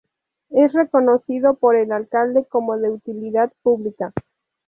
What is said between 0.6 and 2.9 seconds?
reconocido por el alcalde como de